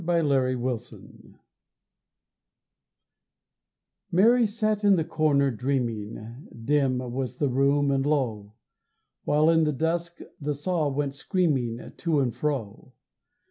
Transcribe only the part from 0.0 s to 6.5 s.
IN THE CARPENTER'S SHOP MARY sat in the corner dreaming,